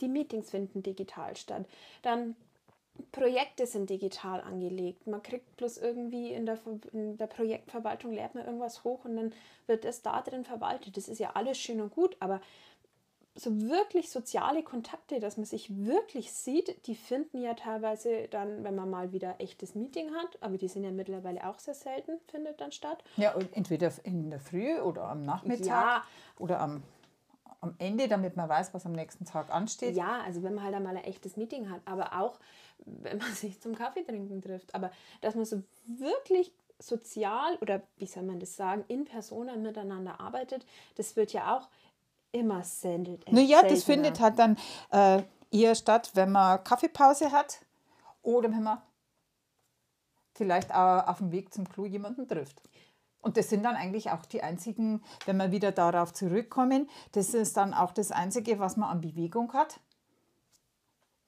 die 0.00 0.08
Meetings 0.08 0.50
finden 0.50 0.82
digital 0.82 1.36
statt. 1.36 1.66
Dann 2.02 2.36
Projekte 3.12 3.66
sind 3.66 3.90
digital 3.90 4.40
angelegt. 4.40 5.06
Man 5.06 5.22
kriegt 5.22 5.56
bloß 5.56 5.78
irgendwie 5.78 6.32
in 6.32 6.46
der, 6.46 6.58
in 6.92 7.16
der 7.16 7.26
Projektverwaltung, 7.26 8.12
lädt 8.12 8.34
man 8.34 8.44
irgendwas 8.44 8.84
hoch 8.84 9.04
und 9.04 9.16
dann 9.16 9.32
wird 9.66 9.84
es 9.84 10.02
da 10.02 10.20
drin 10.22 10.44
verwaltet. 10.44 10.96
Das 10.96 11.08
ist 11.08 11.18
ja 11.18 11.30
alles 11.34 11.58
schön 11.58 11.80
und 11.80 11.94
gut, 11.94 12.16
aber 12.20 12.40
so 13.34 13.60
wirklich 13.60 14.10
soziale 14.10 14.62
Kontakte, 14.62 15.20
dass 15.20 15.36
man 15.36 15.46
sich 15.46 15.84
wirklich 15.86 16.32
sieht, 16.32 16.86
die 16.86 16.94
finden 16.96 17.40
ja 17.40 17.54
teilweise 17.54 18.28
dann, 18.28 18.64
wenn 18.64 18.74
man 18.74 18.90
mal 18.90 19.12
wieder 19.12 19.36
echtes 19.38 19.74
Meeting 19.74 20.12
hat, 20.14 20.38
aber 20.42 20.58
die 20.58 20.68
sind 20.68 20.84
ja 20.84 20.90
mittlerweile 20.90 21.46
auch 21.48 21.58
sehr 21.58 21.74
selten, 21.74 22.18
findet 22.26 22.60
dann 22.60 22.72
statt. 22.72 23.02
Ja, 23.16 23.32
und 23.34 23.56
entweder 23.56 23.92
in 24.02 24.30
der 24.30 24.40
Früh 24.40 24.78
oder 24.80 25.04
am 25.04 25.22
Nachmittag 25.22 25.66
Ja. 25.66 26.04
oder 26.38 26.60
am, 26.60 26.82
am 27.60 27.74
Ende, 27.78 28.08
damit 28.08 28.36
man 28.36 28.48
weiß, 28.48 28.74
was 28.74 28.84
am 28.84 28.92
nächsten 28.92 29.24
Tag 29.24 29.50
ansteht. 29.54 29.96
Ja, 29.96 30.20
also 30.22 30.42
wenn 30.42 30.54
man 30.54 30.64
halt 30.64 30.74
einmal 30.74 30.96
ein 30.96 31.04
echtes 31.04 31.36
Meeting 31.36 31.70
hat, 31.70 31.80
aber 31.84 32.20
auch 32.20 32.40
wenn 32.84 33.18
man 33.18 33.32
sich 33.34 33.60
zum 33.60 33.74
Kaffee 33.74 34.02
trinken 34.02 34.42
trifft. 34.42 34.74
Aber 34.74 34.90
dass 35.20 35.34
man 35.34 35.44
so 35.44 35.62
wirklich 35.86 36.52
sozial 36.78 37.56
oder 37.60 37.82
wie 37.98 38.06
soll 38.06 38.22
man 38.22 38.40
das 38.40 38.56
sagen, 38.56 38.84
in 38.88 39.04
Persona 39.04 39.56
miteinander 39.56 40.20
arbeitet, 40.20 40.64
das 40.96 41.16
wird 41.16 41.32
ja 41.32 41.56
auch 41.56 41.68
immer 42.32 42.62
sendelt. 42.62 43.30
Naja, 43.30 43.62
das 43.62 43.84
findet 43.84 44.20
halt 44.20 44.38
dann 44.38 44.56
äh, 44.90 45.22
eher 45.50 45.74
statt, 45.74 46.10
wenn 46.14 46.32
man 46.32 46.62
Kaffeepause 46.64 47.32
hat 47.32 47.60
oder 48.22 48.50
wenn 48.50 48.62
man 48.62 48.80
vielleicht 50.34 50.72
auch 50.74 51.06
auf 51.06 51.18
dem 51.18 51.32
Weg 51.32 51.52
zum 51.52 51.68
Klo 51.68 51.84
jemanden 51.84 52.26
trifft. 52.26 52.62
Und 53.20 53.36
das 53.36 53.50
sind 53.50 53.64
dann 53.64 53.76
eigentlich 53.76 54.10
auch 54.10 54.24
die 54.24 54.42
einzigen, 54.42 55.02
wenn 55.26 55.36
wir 55.36 55.52
wieder 55.52 55.72
darauf 55.72 56.12
zurückkommen, 56.14 56.88
das 57.12 57.34
ist 57.34 57.56
dann 57.56 57.74
auch 57.74 57.92
das 57.92 58.12
Einzige, 58.12 58.58
was 58.58 58.76
man 58.78 58.88
an 58.88 59.00
Bewegung 59.02 59.52
hat. 59.52 59.80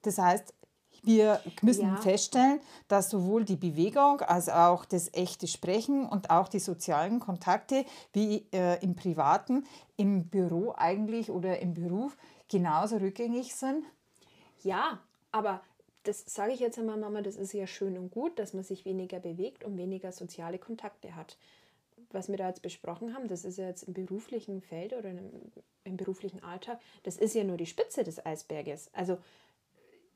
Das 0.00 0.18
heißt, 0.18 0.54
wir 1.02 1.40
müssen 1.62 1.86
Ja. 1.88 1.96
feststellen, 1.96 2.60
dass 2.88 3.10
sowohl 3.10 3.44
die 3.44 3.56
Bewegung 3.56 4.20
als 4.20 4.48
auch 4.48 4.84
das 4.84 5.12
echte 5.12 5.46
Sprechen 5.48 6.06
und 6.06 6.30
auch 6.30 6.48
die 6.48 6.60
sozialen 6.60 7.18
Kontakte 7.18 7.84
wie 8.12 8.46
äh, 8.52 8.82
im 8.82 8.94
Privaten, 8.94 9.64
im 9.96 10.28
Büro 10.28 10.72
eigentlich 10.76 11.30
oder 11.30 11.58
im 11.60 11.74
Beruf 11.74 12.16
genauso 12.48 12.96
rückgängig 12.98 13.54
sind. 13.54 13.84
Ja, 14.62 15.00
aber 15.32 15.60
das 16.04 16.24
sage 16.26 16.52
ich 16.52 16.60
jetzt 16.60 16.78
einmal, 16.78 16.96
Mama, 16.98 17.22
das 17.22 17.36
ist 17.36 17.52
ja 17.52 17.66
schön 17.66 17.96
und 17.98 18.10
gut, 18.10 18.38
dass 18.38 18.54
man 18.54 18.64
sich 18.64 18.84
weniger 18.84 19.20
bewegt 19.20 19.64
und 19.64 19.76
weniger 19.76 20.12
soziale 20.12 20.58
Kontakte 20.58 21.14
hat. 21.16 21.36
Was 22.10 22.28
wir 22.28 22.36
da 22.36 22.48
jetzt 22.48 22.62
besprochen 22.62 23.14
haben, 23.14 23.26
das 23.28 23.44
ist 23.44 23.56
ja 23.58 23.66
jetzt 23.66 23.84
im 23.84 23.94
beruflichen 23.94 24.60
Feld 24.60 24.92
oder 24.92 25.10
im, 25.10 25.30
im 25.84 25.96
beruflichen 25.96 26.42
Alltag, 26.44 26.78
das 27.04 27.16
ist 27.16 27.34
ja 27.34 27.42
nur 27.44 27.56
die 27.56 27.66
Spitze 27.66 28.04
des 28.04 28.24
Eisberges. 28.24 28.90
Also 28.92 29.18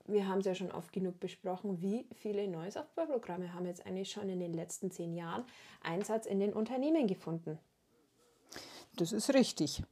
wir 0.09 0.29
haben 0.29 0.41
es 0.41 0.47
ja 0.47 0.55
schon 0.55 0.73
oft 0.73 0.93
genug 0.93 1.21
besprochen, 1.21 1.81
wie 1.81 2.07
viele 2.15 2.49
neue 2.49 2.71
Softwareprogramme 2.71 3.53
haben 3.53 3.67
jetzt 3.67 3.87
eigentlich 3.87 4.11
schon 4.11 4.29
in 4.29 4.41
den 4.41 4.55
letzten 4.55 4.91
zehn 4.91 5.15
Jahren 5.15 5.45
Einsatz 5.83 6.27
in 6.27 6.41
den 6.41 6.53
Unternehmen 6.53 7.07
gefunden. 7.07 7.59
Das 8.97 9.13
ist 9.13 9.35
richtig. 9.35 9.83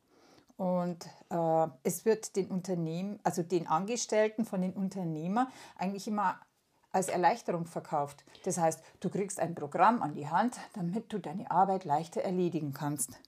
Und 0.56 1.06
äh, 1.30 1.66
es 1.82 2.04
wird 2.04 2.36
den 2.36 2.48
Unternehmen, 2.48 3.18
also 3.24 3.42
den 3.42 3.66
Angestellten 3.66 4.44
von 4.44 4.62
den 4.62 4.72
Unternehmern 4.72 5.48
eigentlich 5.76 6.06
immer 6.06 6.40
als 6.92 7.08
Erleichterung 7.08 7.66
verkauft. 7.66 8.24
Das 8.44 8.56
heißt, 8.56 8.80
du 9.00 9.10
kriegst 9.10 9.40
ein 9.40 9.56
Programm 9.56 10.00
an 10.00 10.14
die 10.14 10.28
Hand, 10.28 10.56
damit 10.74 11.12
du 11.12 11.18
deine 11.18 11.50
Arbeit 11.50 11.84
leichter 11.84 12.22
erledigen 12.22 12.72
kannst. 12.72 13.18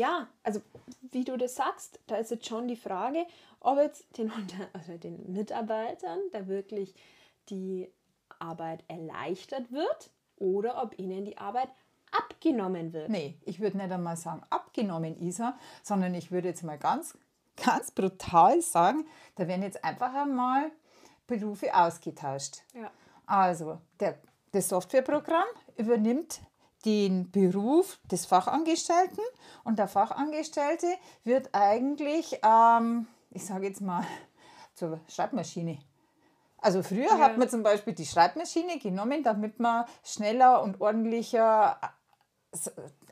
Ja, 0.00 0.28
also 0.42 0.62
wie 1.10 1.24
du 1.24 1.36
das 1.36 1.56
sagst, 1.56 2.00
da 2.06 2.16
ist 2.16 2.30
jetzt 2.30 2.46
schon 2.46 2.66
die 2.68 2.76
Frage, 2.76 3.26
ob 3.60 3.76
jetzt 3.76 4.16
den, 4.16 4.32
also 4.72 4.96
den 4.96 5.30
Mitarbeitern 5.30 6.20
da 6.32 6.48
wirklich 6.48 6.94
die 7.50 7.92
Arbeit 8.38 8.82
erleichtert 8.88 9.70
wird 9.70 10.10
oder 10.36 10.82
ob 10.82 10.98
ihnen 10.98 11.26
die 11.26 11.36
Arbeit 11.36 11.68
abgenommen 12.12 12.94
wird. 12.94 13.10
Nee, 13.10 13.36
ich 13.44 13.60
würde 13.60 13.76
nicht 13.76 13.92
einmal 13.92 14.16
sagen 14.16 14.42
abgenommen, 14.48 15.20
Isa, 15.20 15.58
sondern 15.82 16.14
ich 16.14 16.32
würde 16.32 16.48
jetzt 16.48 16.64
mal 16.64 16.78
ganz, 16.78 17.18
ganz 17.62 17.90
brutal 17.90 18.62
sagen, 18.62 19.06
da 19.34 19.46
werden 19.48 19.62
jetzt 19.62 19.84
einfach 19.84 20.14
einmal 20.14 20.72
Berufe 21.26 21.74
ausgetauscht. 21.74 22.62
Ja. 22.72 22.90
Also, 23.26 23.78
der, 24.00 24.18
das 24.52 24.70
Softwareprogramm 24.70 25.46
übernimmt 25.76 26.40
den 26.84 27.30
Beruf 27.30 27.98
des 28.10 28.26
Fachangestellten 28.26 29.22
und 29.64 29.78
der 29.78 29.88
Fachangestellte 29.88 30.86
wird 31.24 31.50
eigentlich, 31.52 32.40
ähm, 32.44 33.06
ich 33.30 33.44
sage 33.44 33.66
jetzt 33.66 33.80
mal, 33.80 34.04
zur 34.74 35.00
Schreibmaschine. 35.08 35.78
Also 36.58 36.82
früher 36.82 37.06
ja. 37.06 37.18
hat 37.18 37.38
man 37.38 37.48
zum 37.48 37.62
Beispiel 37.62 37.94
die 37.94 38.06
Schreibmaschine 38.06 38.78
genommen, 38.78 39.22
damit 39.22 39.58
man 39.58 39.86
schneller 40.04 40.62
und 40.62 40.80
ordentlicher 40.80 41.78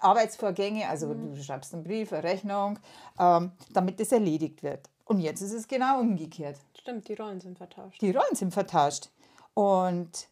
Arbeitsvorgänge, 0.01 0.89
also 0.89 1.09
mhm. 1.09 1.35
du 1.35 1.43
schreibst 1.43 1.73
einen 1.73 1.85
Brief, 1.85 2.13
eine 2.13 2.25
Rechnung, 2.25 2.79
ähm, 3.19 3.53
damit 3.73 4.01
das 4.01 4.13
erledigt 4.13 4.63
wird. 4.63 4.89
Und 5.05 5.21
jetzt 5.21 5.41
ist 5.41 5.53
es 5.53 5.69
genau 5.69 6.01
umgekehrt. 6.01 6.57
Stimmt, 6.79 7.09
die 7.09 7.15
Rollen 7.15 7.41
sind 7.41 7.57
vertauscht. 7.57 8.01
Die 8.01 8.11
Rollen 8.11 8.35
sind 8.35 8.53
vertauscht. 8.53 9.11
Und, 9.55 10.29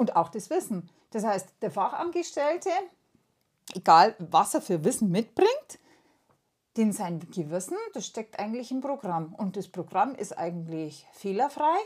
und 0.00 0.16
auch 0.16 0.30
das 0.30 0.48
Wissen. 0.48 0.88
Das 1.10 1.24
heißt, 1.24 1.48
der 1.60 1.70
Fachangestellte, 1.70 2.70
egal 3.74 4.16
was 4.18 4.54
er 4.54 4.62
für 4.62 4.82
Wissen 4.82 5.10
mitbringt, 5.10 5.78
den 6.78 6.92
sein 6.92 7.20
Gewissen, 7.30 7.76
das 7.92 8.06
steckt 8.06 8.38
eigentlich 8.38 8.70
im 8.70 8.80
Programm. 8.80 9.34
Und 9.34 9.58
das 9.58 9.68
Programm 9.68 10.14
ist 10.14 10.38
eigentlich 10.38 11.06
fehlerfrei 11.12 11.76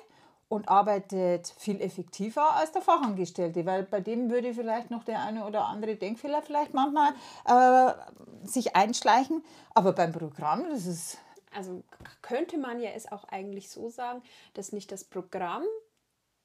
und 0.49 0.69
arbeitet 0.69 1.53
viel 1.59 1.81
effektiver 1.81 2.55
als 2.55 2.71
der 2.71 2.83
Fachangestellte, 2.83 3.67
weil 3.67 3.83
bei 3.83 4.01
dem 4.01 4.31
würde 4.31 4.55
vielleicht 4.55 4.93
noch 4.93 5.03
der 5.03 5.21
eine 5.21 5.45
oder 5.45 5.65
andere 5.65 5.97
Denkfehler 5.97 6.43
vielleicht 6.43 6.73
manchmal 6.73 7.15
äh, 7.47 8.47
sich 8.47 8.77
einschleichen. 8.77 9.43
Aber 9.75 9.93
beim 9.93 10.13
Programm, 10.13 10.65
das 10.71 10.87
ist. 10.87 11.19
Also 11.57 11.83
könnte 12.21 12.59
man 12.59 12.81
ja 12.81 12.91
es 12.91 13.11
auch 13.11 13.25
eigentlich 13.25 13.71
so 13.71 13.89
sagen, 13.89 14.23
dass 14.55 14.73
nicht 14.73 14.93
das 14.93 15.05
Programm 15.05 15.63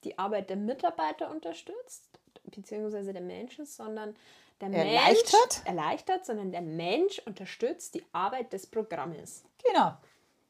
die 0.03 0.18
Arbeit 0.18 0.50
der 0.50 0.58
Mitarbeiter 0.58 1.29
unterstützt, 1.29 2.08
beziehungsweise 2.44 3.13
der 3.13 3.22
Menschen, 3.22 3.65
sondern 3.65 4.15
der 4.62 4.74
erleichtert. 4.74 5.63
Mensch 5.63 5.65
erleichtert, 5.65 6.25
sondern 6.25 6.51
der 6.51 6.62
Mensch 6.62 7.20
unterstützt 7.25 7.96
die 7.96 8.03
Arbeit 8.12 8.51
des 8.53 8.68
Programmes. 8.68 9.44
Genau. 9.63 9.94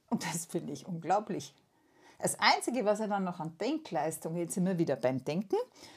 Und 0.10 0.24
das 0.26 0.46
finde 0.46 0.74
ich 0.74 0.88
unglaublich. 0.88 1.54
Das 2.18 2.38
Einzige, 2.40 2.84
was 2.86 3.00
er 3.00 3.08
dann 3.08 3.24
noch 3.24 3.40
an 3.40 3.58
Denkleistung, 3.60 4.36
jetzt 4.36 4.56
sind 4.56 4.66
wir 4.66 4.78
wieder 4.78 4.96
beim 4.96 5.24
Denken, 5.24 5.56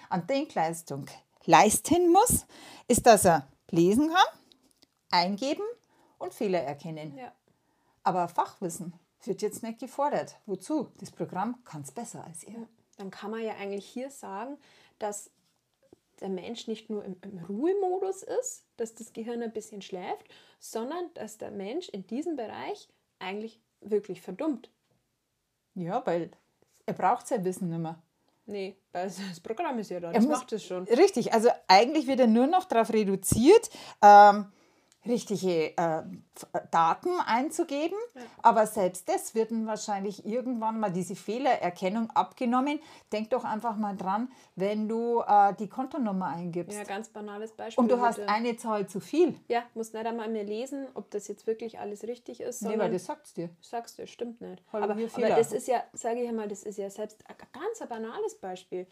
an 0.08 0.26
Denkleistung 0.26 1.06
leisten 1.46 2.12
muss, 2.12 2.46
ist, 2.86 3.06
dass 3.06 3.24
er 3.24 3.48
lesen 3.70 4.08
kann, 4.08 4.38
eingeben 5.10 5.64
und 6.18 6.32
Fehler 6.32 6.60
erkennen. 6.60 7.16
Ja. 7.16 7.32
Aber 8.04 8.28
Fachwissen 8.28 8.92
wird 9.24 9.42
jetzt 9.42 9.62
nicht 9.62 9.80
gefordert. 9.80 10.38
Wozu? 10.46 10.92
Das 10.98 11.10
Programm 11.10 11.62
kann 11.64 11.82
es 11.82 11.90
besser 11.90 12.24
als 12.24 12.44
er. 12.44 12.68
Dann 13.02 13.10
kann 13.10 13.32
man 13.32 13.42
ja 13.42 13.56
eigentlich 13.56 13.84
hier 13.84 14.10
sagen, 14.10 14.58
dass 15.00 15.32
der 16.20 16.28
Mensch 16.28 16.68
nicht 16.68 16.88
nur 16.88 17.04
im, 17.04 17.16
im, 17.22 17.38
Ruhemodus 17.38 18.22
ist, 18.22 18.62
dass 18.76 18.94
das 18.94 19.12
Gehirn 19.12 19.42
ein 19.42 19.52
bisschen 19.52 19.82
schläft, 19.82 20.28
sondern 20.60 21.12
dass 21.14 21.36
der 21.36 21.50
Mensch 21.50 21.88
in 21.88 22.06
diesem 22.06 22.36
Bereich 22.36 22.88
eigentlich 23.18 23.58
wirklich 23.80 24.22
verdummt. 24.22 24.70
Ja, 25.74 26.06
weil 26.06 26.30
er 26.86 26.94
braucht 26.94 27.26
sein 27.26 27.44
Wissen 27.44 27.70
nicht 27.70 27.80
mehr. 27.80 28.00
Nee, 28.46 28.76
weil 28.92 29.06
das 29.06 29.40
Programm 29.40 29.80
ist 29.80 29.90
ja 29.90 29.98
da, 29.98 30.12
das 30.12 30.24
macht 30.24 30.52
es 30.52 30.64
schon. 30.64 30.84
Richtig, 30.84 31.32
also 31.32 31.48
eigentlich 31.66 32.06
wird 32.06 32.20
er 32.20 32.28
nur 32.28 32.46
noch 32.46 32.66
darauf 32.66 32.92
reduziert, 32.92 33.68
ähm, 34.00 34.52
richtige 35.06 35.76
äh, 35.76 36.02
Daten 36.70 37.10
einzugeben. 37.26 37.96
Ja. 38.14 38.22
Aber 38.42 38.66
selbst 38.66 39.08
das 39.08 39.34
wird 39.34 39.50
wahrscheinlich 39.66 40.24
irgendwann 40.24 40.78
mal 40.78 40.90
diese 40.90 41.16
Fehlererkennung 41.16 42.10
abgenommen. 42.10 42.78
Denk 43.12 43.30
doch 43.30 43.44
einfach 43.44 43.76
mal 43.76 43.96
dran, 43.96 44.30
wenn 44.54 44.88
du 44.88 45.20
äh, 45.20 45.54
die 45.54 45.68
Kontonummer 45.68 46.26
eingibst. 46.26 46.76
Ja, 46.76 46.84
ganz 46.84 47.08
banales 47.08 47.52
Beispiel. 47.52 47.82
Und 47.82 47.90
du 47.90 48.00
hast 48.00 48.20
eine 48.20 48.56
Zahl 48.56 48.86
zu 48.86 49.00
viel. 49.00 49.34
Ja, 49.48 49.64
musst 49.74 49.94
nicht 49.94 50.06
einmal 50.06 50.28
mehr 50.28 50.44
lesen, 50.44 50.86
ob 50.94 51.10
das 51.10 51.28
jetzt 51.28 51.46
wirklich 51.46 51.80
alles 51.80 52.04
richtig 52.04 52.40
ist. 52.40 52.62
Nee, 52.62 52.78
weil 52.78 52.90
das 52.90 53.06
sagst 53.06 53.36
dir. 53.36 53.50
Sagst 53.60 53.98
du, 53.98 54.06
stimmt 54.06 54.40
nicht. 54.40 54.62
aber, 54.70 54.92
aber 54.92 55.28
das 55.28 55.52
ist 55.52 55.66
ja, 55.66 55.82
sage 55.92 56.22
ich 56.22 56.28
einmal, 56.28 56.48
das 56.48 56.62
ist 56.62 56.78
ja 56.78 56.88
selbst 56.90 57.24
ein 57.28 57.36
ganz 57.52 57.88
banales 57.88 58.36
Beispiel. 58.36 58.86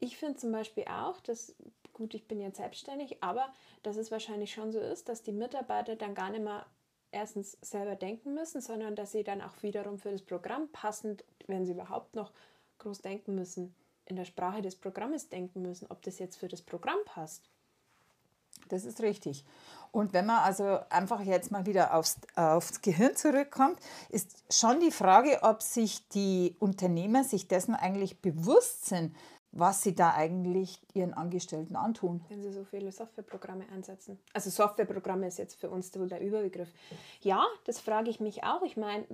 Ich 0.00 0.18
finde 0.18 0.36
zum 0.36 0.52
Beispiel 0.52 0.84
auch, 0.84 1.20
dass 1.20 1.54
gut, 1.94 2.14
ich 2.14 2.28
bin 2.28 2.40
jetzt 2.40 2.58
selbstständig, 2.58 3.22
aber 3.22 3.48
dass 3.82 3.96
es 3.96 4.10
wahrscheinlich 4.10 4.52
schon 4.52 4.72
so 4.72 4.80
ist, 4.80 5.08
dass 5.08 5.22
die 5.22 5.32
Mitarbeiter 5.32 5.96
dann 5.96 6.14
gar 6.14 6.30
nicht 6.30 6.44
mehr 6.44 6.66
erstens 7.12 7.56
selber 7.62 7.94
denken 7.94 8.34
müssen, 8.34 8.60
sondern 8.60 8.96
dass 8.96 9.12
sie 9.12 9.24
dann 9.24 9.40
auch 9.40 9.62
wiederum 9.62 9.98
für 9.98 10.10
das 10.10 10.22
Programm 10.22 10.68
passend, 10.72 11.24
wenn 11.46 11.64
sie 11.64 11.72
überhaupt 11.72 12.14
noch 12.14 12.32
groß 12.78 13.00
denken 13.00 13.34
müssen, 13.34 13.74
in 14.06 14.16
der 14.16 14.24
Sprache 14.24 14.60
des 14.60 14.76
Programmes 14.76 15.28
denken 15.28 15.62
müssen, 15.62 15.86
ob 15.90 16.02
das 16.02 16.18
jetzt 16.18 16.36
für 16.36 16.48
das 16.48 16.60
Programm 16.60 16.98
passt. 17.06 17.48
Das 18.68 18.84
ist 18.84 19.00
richtig. 19.00 19.44
Und 19.92 20.12
wenn 20.12 20.26
man 20.26 20.38
also 20.38 20.80
einfach 20.90 21.20
jetzt 21.20 21.50
mal 21.50 21.66
wieder 21.66 21.94
aufs, 21.94 22.16
aufs 22.34 22.80
Gehirn 22.80 23.14
zurückkommt, 23.14 23.78
ist 24.08 24.42
schon 24.50 24.80
die 24.80 24.90
Frage, 24.90 25.40
ob 25.42 25.62
sich 25.62 26.08
die 26.08 26.56
Unternehmer 26.58 27.24
sich 27.24 27.46
dessen 27.46 27.74
eigentlich 27.74 28.20
bewusst 28.20 28.86
sind, 28.86 29.14
was 29.54 29.82
sie 29.82 29.94
da 29.94 30.12
eigentlich 30.12 30.80
ihren 30.94 31.14
Angestellten 31.14 31.76
antun. 31.76 32.24
Wenn 32.28 32.42
sie 32.42 32.52
so 32.52 32.64
viele 32.64 32.90
Softwareprogramme 32.90 33.64
einsetzen. 33.72 34.18
Also 34.32 34.50
Softwareprogramme 34.50 35.28
ist 35.28 35.38
jetzt 35.38 35.54
für 35.54 35.70
uns 35.70 35.92
der 35.92 36.20
Überbegriff. 36.20 36.68
Ja, 37.20 37.46
das 37.64 37.78
frage 37.78 38.10
ich 38.10 38.18
mich 38.18 38.42
auch. 38.42 38.62
Ich 38.62 38.76
meine, 38.76 39.06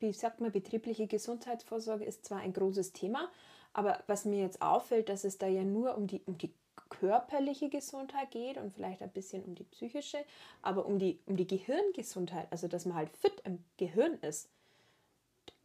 wie 0.00 0.12
sagt 0.12 0.40
man, 0.40 0.50
betriebliche 0.50 1.06
Gesundheitsvorsorge 1.06 2.04
ist 2.04 2.24
zwar 2.24 2.38
ein 2.38 2.52
großes 2.52 2.92
Thema, 2.92 3.28
aber 3.72 4.02
was 4.08 4.24
mir 4.24 4.40
jetzt 4.40 4.62
auffällt, 4.62 5.08
dass 5.08 5.24
es 5.24 5.38
da 5.38 5.46
ja 5.46 5.62
nur 5.62 5.96
um 5.96 6.08
die, 6.08 6.22
um 6.26 6.38
die 6.38 6.52
körperliche 6.88 7.68
Gesundheit 7.68 8.32
geht 8.32 8.56
und 8.56 8.72
vielleicht 8.72 9.00
ein 9.00 9.10
bisschen 9.10 9.44
um 9.44 9.54
die 9.54 9.64
psychische, 9.64 10.18
aber 10.60 10.86
um 10.86 10.98
die, 10.98 11.20
um 11.26 11.36
die 11.36 11.46
Gehirngesundheit, 11.46 12.48
also 12.50 12.66
dass 12.66 12.84
man 12.84 12.96
halt 12.96 13.16
fit 13.16 13.40
im 13.44 13.64
Gehirn 13.76 14.14
ist 14.22 14.48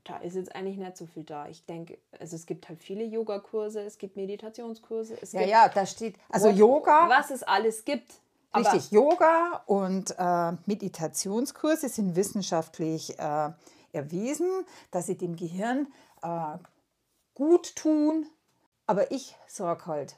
da 0.04 0.18
ist 0.18 0.36
jetzt 0.36 0.56
eigentlich 0.56 0.78
nicht 0.78 0.98
so 0.98 1.06
viel 1.06 1.24
da. 1.24 1.48
Ich 1.48 1.66
denke, 1.66 1.98
also 2.20 2.36
es 2.36 2.46
gibt 2.46 2.70
halt 2.70 2.82
viele 2.82 3.04
Yogakurse, 3.04 3.82
es 3.82 3.98
gibt 3.98 4.16
Meditationskurse. 4.16 5.18
Es 5.22 5.34
ja, 5.34 5.40
gibt 5.40 5.52
ja, 5.52 5.70
da 5.70 5.86
steht, 5.86 6.16
also 6.30 6.50
Yoga. 6.50 7.10
Was 7.10 7.32
es 7.32 7.44
alles 7.44 7.86
gibt. 7.86 8.12
Richtig, 8.56 8.92
Yoga 8.92 9.62
und 9.68 10.16
äh, 10.18 10.54
Meditationskurse 10.66 11.88
sind 11.88 12.16
wissenschaftlich 12.16 13.20
äh, 13.20 13.52
erwiesen, 13.92 14.50
dass 14.90 15.06
sie 15.06 15.18
dem 15.18 15.36
Gehirn 15.36 15.88
äh, 16.24 16.58
gut 17.36 17.76
tun. 17.76 18.26
Aber 18.88 19.12
ich 19.12 19.36
sage 19.48 19.86
halt, 19.86 20.16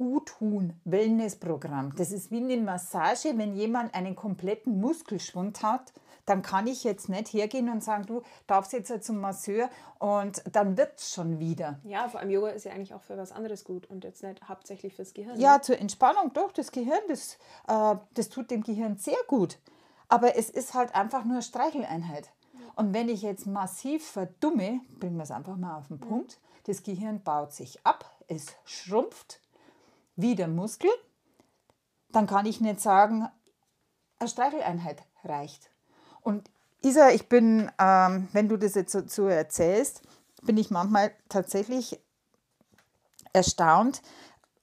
gut 0.00 0.30
tun, 0.30 0.72
Wellnessprogramm. 0.86 1.94
Das 1.94 2.10
ist 2.10 2.30
wie 2.30 2.38
eine 2.38 2.56
Massage, 2.56 3.36
wenn 3.36 3.54
jemand 3.54 3.94
einen 3.94 4.16
kompletten 4.16 4.80
Muskelschwund 4.80 5.62
hat 5.62 5.92
dann 6.26 6.42
kann 6.42 6.68
ich 6.68 6.84
jetzt 6.84 7.08
nicht 7.08 7.32
hergehen 7.32 7.68
und 7.68 7.82
sagen, 7.82 8.06
du 8.06 8.22
darfst 8.46 8.72
jetzt 8.72 9.02
zum 9.02 9.18
Masseur 9.18 9.68
und 9.98 10.42
dann 10.52 10.76
wird 10.76 10.96
es 10.96 11.12
schon 11.12 11.40
wieder. 11.40 11.80
Ja, 11.82 12.08
vor 12.08 12.20
allem 12.20 12.30
Yoga 12.30 12.50
ist 12.50 12.64
ja 12.64 12.72
eigentlich 12.72 12.94
auch 12.94 13.02
für 13.02 13.16
was 13.18 13.32
anderes 13.32 13.64
gut 13.64 13.90
und 13.90 14.04
jetzt 14.04 14.22
nicht 14.22 14.48
hauptsächlich 14.48 14.94
fürs 14.94 15.12
Gehirn. 15.12 15.40
Ja, 15.40 15.54
ne? 15.54 15.62
zur 15.62 15.78
Entspannung 15.78 16.32
doch, 16.32 16.52
das 16.52 16.70
Gehirn, 16.70 17.00
das, 17.08 17.36
äh, 17.66 17.96
das 18.14 18.28
tut 18.28 18.52
dem 18.52 18.62
Gehirn 18.62 18.96
sehr 18.96 19.18
gut. 19.26 19.58
Aber 20.08 20.36
es 20.36 20.50
ist 20.50 20.74
halt 20.74 20.94
einfach 20.94 21.24
nur 21.24 21.42
Streicheleinheit. 21.42 22.30
Und 22.76 22.94
wenn 22.94 23.08
ich 23.08 23.22
jetzt 23.22 23.46
massiv 23.48 24.06
verdumme, 24.06 24.80
bringen 25.00 25.16
wir 25.16 25.24
es 25.24 25.32
einfach 25.32 25.56
mal 25.56 25.78
auf 25.78 25.88
den 25.88 25.98
Punkt, 25.98 26.38
das 26.66 26.84
Gehirn 26.84 27.22
baut 27.22 27.52
sich 27.52 27.84
ab, 27.84 28.08
es 28.28 28.54
schrumpft 28.64 29.40
wie 30.20 30.34
der 30.34 30.48
Muskel, 30.48 30.90
dann 32.12 32.26
kann 32.26 32.46
ich 32.46 32.60
nicht 32.60 32.80
sagen, 32.80 33.28
eine 34.18 34.28
Streicheleinheit 34.28 35.02
reicht. 35.24 35.70
Und 36.22 36.50
Isa, 36.82 37.10
ich 37.10 37.28
bin, 37.28 37.70
ähm, 37.78 38.28
wenn 38.32 38.48
du 38.48 38.56
das 38.56 38.74
jetzt 38.74 38.92
so, 38.92 39.02
so 39.06 39.28
erzählst, 39.28 40.02
bin 40.42 40.56
ich 40.56 40.70
manchmal 40.70 41.12
tatsächlich 41.28 42.00
erstaunt, 43.32 44.02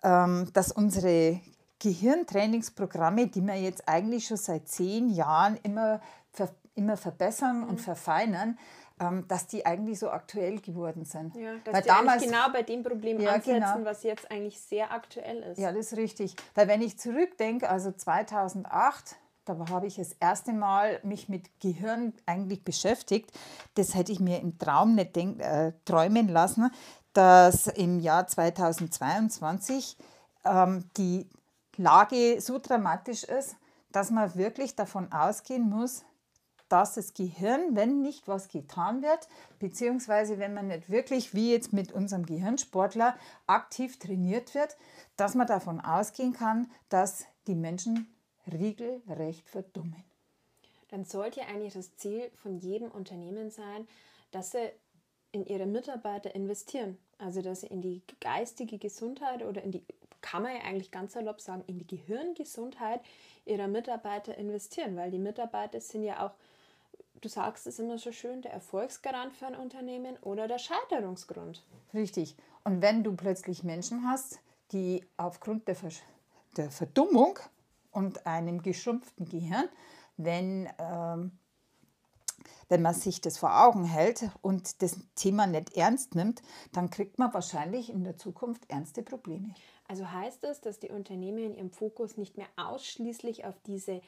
ähm, 0.04 0.50
dass 0.54 0.72
unsere 0.72 1.40
Gehirntrainingsprogramme, 1.80 3.28
die 3.28 3.42
wir 3.42 3.56
jetzt 3.56 3.88
eigentlich 3.88 4.28
schon 4.28 4.38
seit 4.38 4.68
zehn 4.68 5.10
Jahren 5.10 5.58
immer, 5.64 6.02
ver 6.32 6.50
immer 6.76 6.98
verbessern 6.98 7.62
mhm. 7.62 7.70
und 7.70 7.82
verfeinern, 7.82 8.50
ähm, 8.50 8.58
dass 9.28 9.46
die 9.46 9.66
eigentlich 9.66 10.00
so 10.00 10.10
aktuell 10.10 10.60
geworden 10.60 11.06
sind. 11.06 11.36
Ja, 11.36 11.54
dass 11.64 11.74
Weil 11.74 11.82
die 11.84 11.88
damals, 11.88 12.24
genau 12.24 12.50
bei 12.52 12.64
dem 12.64 12.82
Problem 12.84 13.20
ja, 13.20 13.34
ansetzen, 13.34 13.60
genau. 13.60 13.86
was 13.86 14.04
jetzt 14.04 14.32
eigentlich 14.32 14.60
sehr 14.60 14.92
aktuell 14.92 15.44
ist. 15.44 15.60
Ja, 15.60 15.72
das 15.72 15.92
ist 15.92 15.98
richtig. 15.98 16.36
Weil 16.56 16.68
wenn 16.68 16.82
ich 16.82 16.98
zurückdenke, 16.98 17.70
also 17.70 17.92
2008, 17.92 19.18
da 19.46 19.58
habe 19.70 19.88
ich 19.88 19.96
das 19.96 20.14
erste 20.14 20.52
Mal 20.52 21.00
mich 21.04 21.30
mit 21.30 21.60
Gehirn 21.60 22.14
eigentlich 22.26 22.64
beschäftigt. 22.64 23.32
Das 23.76 23.96
hätte 23.96 24.12
ich 24.12 24.20
mir 24.20 24.42
im 24.42 24.58
Traum 24.58 24.96
nicht 24.96 25.16
denk, 25.16 25.40
äh, 25.42 25.74
träumen 25.86 26.28
lassen, 26.28 26.72
dass 27.14 27.68
im 27.68 28.00
Jahr 28.00 28.28
2022 28.28 29.98
ähm, 30.44 30.90
die 30.98 31.30
Lage 31.78 32.42
so 32.42 32.60
dramatisch 32.60 33.24
ist, 33.24 33.56
dass 33.92 34.12
man 34.12 34.36
wirklich 34.36 34.76
davon 34.76 35.12
ausgehen 35.12 35.70
muss, 35.70 36.04
dass 36.70 36.96
das 36.96 37.14
Gehirn, 37.14 37.76
wenn 37.76 38.02
nicht 38.02 38.28
was 38.28 38.50
getan 38.50 39.02
wird, 39.02 39.28
beziehungsweise 39.60 40.40
wenn 40.40 40.54
man 40.54 40.68
nicht 40.68 40.90
wirklich, 40.90 41.34
wie 41.34 41.52
jetzt 41.52 41.74
mit 41.74 41.92
unserem 41.92 42.26
Gehirnsportler, 42.26 43.18
aktiv 43.46 44.00
trainiert 44.00 44.54
wird, 44.56 44.78
dass 45.16 45.36
man 45.36 45.48
davon 45.48 45.80
ausgehen 45.80 46.34
kann, 46.34 46.70
dass 46.90 47.26
die 47.48 47.56
Menschen 47.56 48.14
regelrecht 48.52 49.50
verdummen. 49.50 50.04
Dann 50.90 51.04
sollte 51.04 51.42
eigentlich 51.42 51.74
das 51.74 51.96
Ziel 51.98 52.32
von 52.36 52.58
jedem 52.58 52.92
Unternehmen 52.92 53.50
sein, 53.50 53.88
dass 54.32 54.52
sie 54.52 54.72
in 55.32 55.46
ihre 55.46 55.66
Mitarbeiter 55.66 56.34
investieren. 56.34 56.98
Also 57.18 57.42
dass 57.42 57.62
sie 57.62 57.68
in 57.68 57.82
die 57.82 58.04
geistige 58.22 58.78
Gesundheit 58.78 59.44
oder 59.44 59.64
in 59.64 59.72
die 59.72 59.84
kann 60.22 60.44
man 60.44 60.56
ja 60.56 60.62
eigentlich 60.62 60.92
ganz 60.92 61.14
salopp 61.14 61.40
sagen, 61.42 61.64
in 61.68 61.78
die 61.78 61.88
Gehirngesundheit 61.88 63.02
ihrer 63.46 63.68
Mitarbeiter 63.68 64.38
investieren, 64.38 64.96
weil 64.98 65.12
die 65.12 65.20
Mitarbeiter 65.20 65.80
sind 65.80 66.04
ja 66.04 66.26
auch, 66.26 66.34
du 67.22 67.30
sagst 67.30 67.68
es 67.68 67.80
immer 67.80 67.98
so 67.98 68.12
schön, 68.12 68.42
der 68.42 68.52
Erfolgsgarant 68.52 69.34
für 69.34 69.48
ein 69.48 69.56
Unternehmen 69.56 70.18
oder 70.22 70.48
der 70.48 70.60
Scheiterungsgrund. 70.60 71.64
Richtig. 71.94 72.36
Und 72.64 72.82
wenn 72.82 73.04
du 73.04 73.16
plötzlich 73.16 73.64
Menschen 73.64 74.08
hast, 74.08 74.40
die 74.72 75.06
aufgrund 75.18 75.68
der, 75.68 75.76
Versch 75.76 76.02
der 76.58 76.72
Verdummung 76.72 77.40
und 77.92 78.26
einem 78.26 78.62
geschrumpften 78.62 79.28
Gehirn, 79.28 79.70
wenn 80.18 80.70
ähm, 80.80 81.32
wenn 82.70 82.82
man 82.82 82.94
sich 82.94 83.22
das 83.22 83.38
vor 83.38 83.66
Augen 83.66 83.86
hält 83.86 84.30
und 84.42 84.82
das 84.82 84.98
Thema 85.16 85.48
nicht 85.48 85.76
ernst 85.78 86.16
nimmt, 86.16 86.42
dann 86.74 86.90
kriegt 86.90 87.18
man 87.18 87.34
wahrscheinlich 87.34 87.90
in 87.90 88.04
der 88.04 88.18
Zukunft 88.18 88.70
ernste 88.70 89.04
Probleme. 89.04 89.54
Also 89.88 90.12
heißt 90.12 90.44
das, 90.44 90.60
dass 90.62 90.80
die 90.80 90.90
Unternehmen 90.90 91.56
ihren 91.56 91.72
Fokus 91.72 92.18
nicht 92.18 92.38
mehr 92.38 92.48
ausschließlich 92.58 93.46
auf 93.46 93.56
diese 93.66 94.02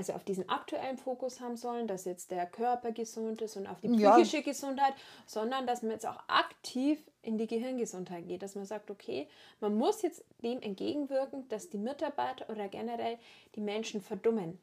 also 0.00 0.14
auf 0.14 0.24
diesen 0.24 0.48
aktuellen 0.48 0.96
Fokus 0.96 1.40
haben 1.40 1.58
sollen, 1.58 1.86
dass 1.86 2.06
jetzt 2.06 2.30
der 2.30 2.46
Körper 2.46 2.90
gesund 2.90 3.42
ist 3.42 3.58
und 3.58 3.66
auf 3.66 3.82
die 3.82 3.88
psychische 3.88 4.38
ja. 4.38 4.42
Gesundheit, 4.42 4.94
sondern 5.26 5.66
dass 5.66 5.82
man 5.82 5.90
jetzt 5.90 6.06
auch 6.06 6.22
aktiv 6.26 6.98
in 7.20 7.36
die 7.36 7.46
Gehirngesundheit 7.46 8.26
geht, 8.26 8.42
dass 8.42 8.54
man 8.54 8.64
sagt, 8.64 8.90
okay, 8.90 9.28
man 9.60 9.76
muss 9.76 10.00
jetzt 10.00 10.24
dem 10.42 10.62
entgegenwirken, 10.62 11.46
dass 11.50 11.68
die 11.68 11.76
Mitarbeiter 11.76 12.48
oder 12.48 12.68
generell 12.68 13.18
die 13.54 13.60
Menschen 13.60 14.00
verdummen. 14.00 14.58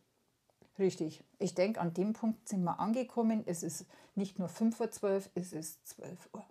Richtig. 0.79 1.23
Ich 1.37 1.53
denke, 1.53 1.81
an 1.81 1.93
dem 1.93 2.13
Punkt 2.13 2.49
sind 2.49 2.63
wir 2.63 2.79
angekommen. 2.79 3.43
Es 3.45 3.61
ist 3.61 3.85
nicht 4.15 4.39
nur 4.39 4.49
5.12 4.49 5.03
Uhr, 5.03 5.21
es 5.35 5.53
ist 5.53 5.87
12 5.87 6.29
Uhr. 6.33 6.45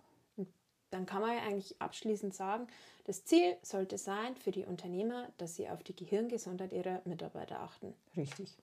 dann 0.91 1.05
kann 1.05 1.21
man 1.21 1.35
ja 1.35 1.41
eigentlich 1.43 1.75
abschließend 1.81 2.33
sagen, 2.33 2.67
das 3.03 3.25
Ziel 3.25 3.57
sollte 3.63 3.97
sein 3.97 4.37
für 4.37 4.51
die 4.51 4.63
Unternehmer, 4.63 5.27
dass 5.37 5.57
sie 5.57 5.67
auf 5.67 5.83
die 5.83 5.95
Gehirngesundheit 5.95 6.71
ihrer 6.71 7.01
Mitarbeiter 7.03 7.59
achten. 7.59 7.93
Richtig. 8.15 8.57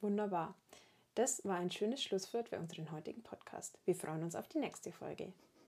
Wunderbar. 0.00 0.54
Das 1.14 1.44
war 1.44 1.56
ein 1.56 1.70
schönes 1.70 2.02
Schlusswort 2.02 2.50
für 2.50 2.58
unseren 2.58 2.92
heutigen 2.92 3.22
Podcast. 3.22 3.78
Wir 3.84 3.94
freuen 3.94 4.22
uns 4.22 4.34
auf 4.34 4.48
die 4.48 4.58
nächste 4.58 4.92
Folge. 4.92 5.32